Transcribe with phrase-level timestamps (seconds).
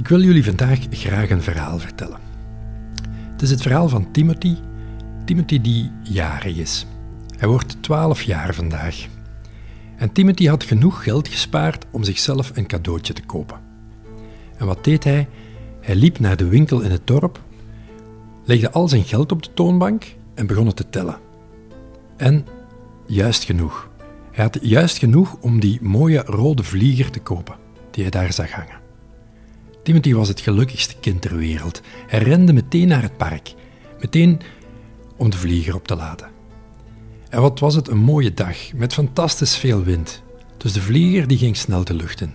[0.00, 2.18] Ik wil jullie vandaag graag een verhaal vertellen.
[3.32, 4.56] Het is het verhaal van Timothy.
[5.24, 6.86] Timothy die jarig is.
[7.36, 9.06] Hij wordt 12 jaar vandaag.
[9.96, 13.60] En Timothy had genoeg geld gespaard om zichzelf een cadeautje te kopen.
[14.56, 15.28] En wat deed hij?
[15.80, 17.40] Hij liep naar de winkel in het dorp,
[18.44, 20.04] legde al zijn geld op de toonbank
[20.34, 21.18] en begon het te tellen.
[22.16, 22.46] En
[23.06, 23.90] juist genoeg.
[24.32, 27.56] Hij had juist genoeg om die mooie rode vlieger te kopen
[27.90, 28.79] die hij daar zag hangen.
[29.82, 31.80] Timothy was het gelukkigste kind ter wereld.
[32.06, 33.54] Hij rende meteen naar het park,
[34.00, 34.40] meteen
[35.16, 36.28] om de vlieger op te laden.
[37.28, 40.22] En wat was het een mooie dag, met fantastisch veel wind.
[40.56, 42.32] Dus de vlieger die ging snel de lucht in.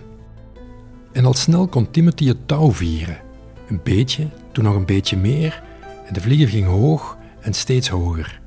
[1.12, 3.20] En al snel kon Timothy het touw vieren.
[3.68, 5.62] Een beetje, toen nog een beetje meer,
[6.06, 8.40] en de vlieger ging hoog en steeds hoger.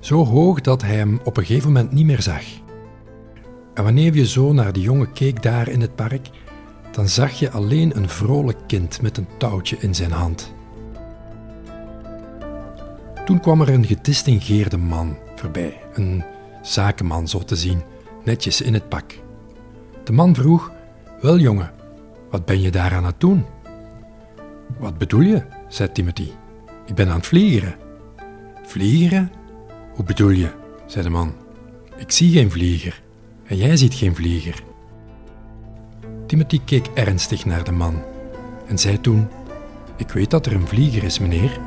[0.00, 2.42] Zo hoog dat hij hem op een gegeven moment niet meer zag.
[3.74, 6.28] En wanneer je zo naar de jongen keek daar in het park,
[6.90, 10.52] dan zag je alleen een vrolijk kind met een touwtje in zijn hand.
[13.24, 16.24] Toen kwam er een gedistingeerde man voorbij, een
[16.62, 17.82] zakenman zo te zien,
[18.24, 19.18] netjes in het pak.
[20.04, 20.72] De man vroeg:
[21.20, 21.70] Wel jongen,
[22.30, 23.44] wat ben je daar aan het doen?
[24.78, 25.42] Wat bedoel je?
[25.68, 26.30] zei Timothy.
[26.86, 27.74] Ik ben aan het vliegeren.
[28.62, 29.32] Vliegeren?
[29.94, 30.50] Hoe bedoel je?
[30.86, 31.34] zei de man.
[31.96, 33.02] Ik zie geen vlieger.
[33.44, 34.62] En jij ziet geen vlieger.
[36.30, 38.02] Timothy keek ernstig naar de man
[38.66, 39.28] en zei toen:
[39.96, 41.60] Ik weet dat er een vlieger is, meneer,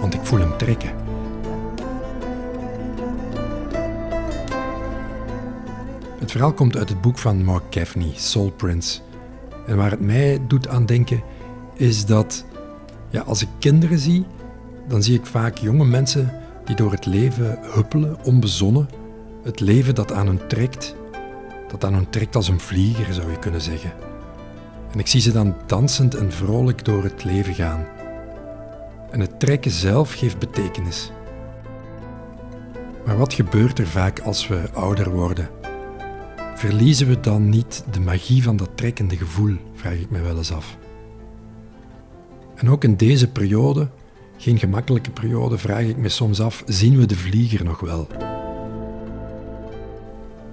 [0.00, 0.90] want ik voel hem trekken.
[6.18, 9.00] Het verhaal komt uit het boek van Mark Gaffney, Soul Prince.
[9.66, 11.22] En waar het mij doet aan denken,
[11.74, 12.44] is dat
[13.10, 14.26] ja, als ik kinderen zie,
[14.86, 16.32] dan zie ik vaak jonge mensen
[16.64, 18.88] die door het leven huppelen, onbezonnen.
[19.42, 20.94] Het leven dat aan hen trekt,
[21.70, 23.92] dat aan hen trekt als een vlieger, zou je kunnen zeggen.
[24.92, 27.86] En ik zie ze dan dansend en vrolijk door het leven gaan.
[29.10, 31.12] En het trekken zelf geeft betekenis.
[33.06, 35.48] Maar wat gebeurt er vaak als we ouder worden?
[36.54, 40.52] Verliezen we dan niet de magie van dat trekkende gevoel, vraag ik me wel eens
[40.52, 40.76] af.
[42.54, 43.88] En ook in deze periode,
[44.36, 48.08] geen gemakkelijke periode, vraag ik me soms af: zien we de vlieger nog wel?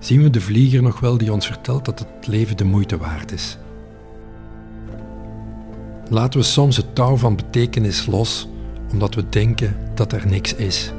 [0.05, 3.31] Zien we de vlieger nog wel die ons vertelt dat het leven de moeite waard
[3.31, 3.57] is?
[6.09, 8.47] Laten we soms het touw van betekenis los
[8.91, 10.93] omdat we denken dat er niks is.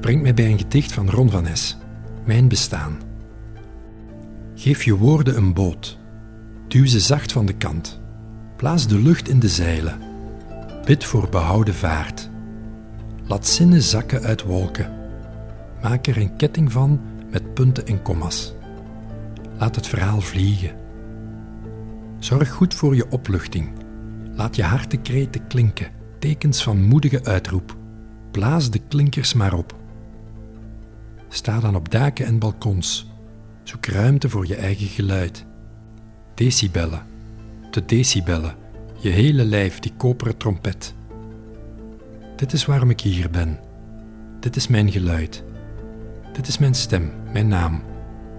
[0.00, 1.76] Brengt mij bij een gedicht van Ron van Es,
[2.24, 2.98] Mijn bestaan.
[4.54, 5.98] Geef je woorden een boot.
[6.68, 8.00] Duw ze zacht van de kant.
[8.56, 9.98] Blaas de lucht in de zeilen.
[10.84, 12.30] Bid voor behouden vaart.
[13.26, 15.00] Laat zinnen zakken uit wolken.
[15.82, 17.00] Maak er een ketting van
[17.30, 18.54] met punten en kommas.
[19.58, 20.74] Laat het verhaal vliegen.
[22.18, 23.68] Zorg goed voor je opluchting.
[24.34, 27.76] Laat je hartekreten klinken, tekens van moedige uitroep.
[28.30, 29.76] Blaas de klinkers maar op.
[31.28, 33.10] Sta dan op daken en balkons.
[33.62, 35.44] Zoek ruimte voor je eigen geluid.
[36.34, 37.02] Decibellen,
[37.70, 38.54] de decibellen,
[38.98, 40.94] je hele lijf, die koperen trompet.
[42.36, 43.58] Dit is waarom ik hier ben.
[44.40, 45.44] Dit is mijn geluid.
[46.32, 47.82] Dit is mijn stem, mijn naam.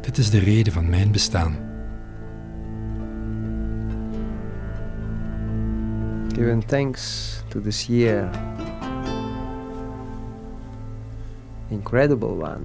[0.02, 1.56] Dit is de reden van mijn bestaan.
[6.34, 8.30] Giving thanks to this year.
[11.68, 12.64] Incredible one.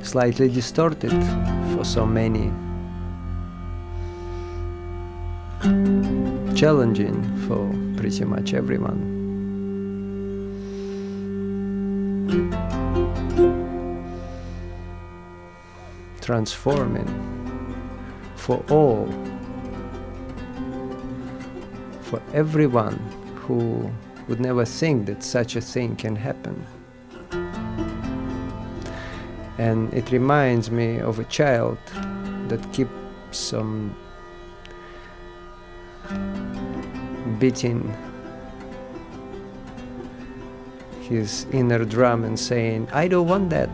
[0.00, 1.24] Slightly distorted
[1.74, 2.50] for so many.
[6.54, 9.15] Challenging for pretty much everyone.
[16.26, 17.06] Transforming
[18.34, 19.06] for all,
[22.00, 22.98] for everyone
[23.36, 23.88] who
[24.26, 26.66] would never think that such a thing can happen.
[29.58, 31.78] And it reminds me of a child
[32.48, 33.94] that keeps on
[37.38, 37.96] beating
[41.02, 43.70] his inner drum and saying, I don't want that.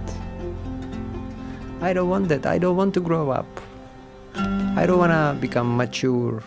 [1.82, 2.46] I don't want that.
[2.46, 3.60] I don't want to grow up.
[4.78, 6.40] I don't want to become mature.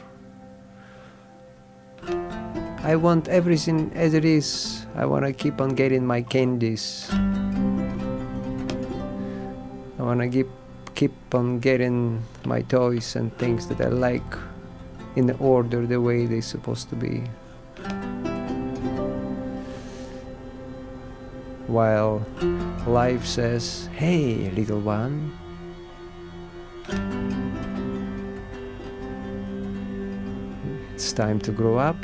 [2.79, 4.85] I want everything as it is.
[4.95, 7.11] I want to keep on getting my candies.
[9.99, 10.47] I want to keep
[10.95, 14.37] keep on getting my toys and things that I like
[15.17, 17.27] in the order the way they're supposed to be.
[21.67, 22.25] While
[22.87, 25.31] life says, Hey, little one.
[30.93, 31.97] It's time to grow up.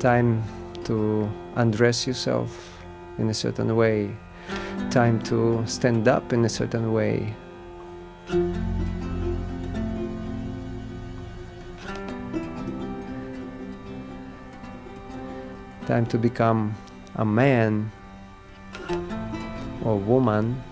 [0.00, 0.42] Time
[0.84, 2.82] to undress yourself
[3.18, 4.16] in a certain way.
[4.90, 7.34] Time to stand up in a certain way.
[15.86, 16.74] Time to become
[17.18, 17.90] a man
[19.84, 20.62] or woman,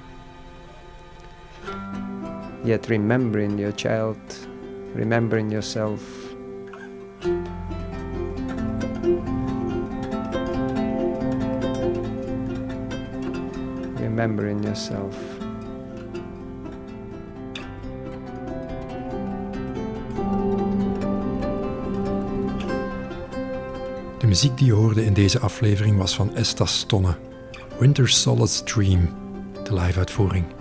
[2.64, 4.16] yet remembering your child,
[4.94, 6.00] remembering yourself.
[13.98, 15.36] Remembering yourself.
[24.37, 27.17] Muziek die je hoorde in deze aflevering was van Esta Stonne,
[27.79, 29.09] Winter Solace Dream,
[29.65, 30.56] de live-uitvoering.